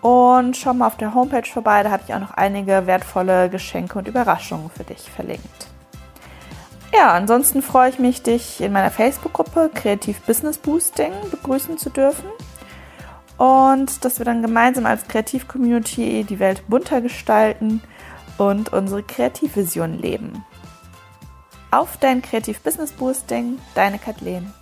Und 0.00 0.56
schau 0.56 0.74
mal 0.74 0.86
auf 0.86 0.96
der 0.96 1.14
Homepage 1.14 1.48
vorbei, 1.50 1.82
da 1.82 1.90
habe 1.90 2.02
ich 2.06 2.14
auch 2.14 2.20
noch 2.20 2.32
einige 2.34 2.86
wertvolle 2.86 3.48
Geschenke 3.48 3.98
und 3.98 4.06
Überraschungen 4.06 4.70
für 4.70 4.84
dich 4.84 5.10
verlinkt. 5.10 5.66
Ja, 6.94 7.12
ansonsten 7.12 7.62
freue 7.62 7.88
ich 7.88 7.98
mich, 7.98 8.22
dich 8.22 8.60
in 8.60 8.72
meiner 8.72 8.90
Facebook-Gruppe 8.90 9.70
Kreativ 9.74 10.20
Business 10.20 10.58
Boosting 10.58 11.12
begrüßen 11.30 11.78
zu 11.78 11.90
dürfen. 11.90 12.28
Und 13.36 14.04
dass 14.04 14.18
wir 14.18 14.24
dann 14.24 14.42
gemeinsam 14.42 14.86
als 14.86 15.08
Kreativ-Community 15.08 16.24
die 16.24 16.38
Welt 16.38 16.68
bunter 16.68 17.00
gestalten 17.00 17.82
und 18.38 18.72
unsere 18.72 19.02
Kreativvision 19.02 19.98
leben. 19.98 20.44
Auf 21.74 21.96
dein 21.96 22.22
Kreativ 22.22 22.60
Business 22.60 22.92
Boosting, 22.92 23.58
deine 23.74 23.98
Kathleen. 23.98 24.52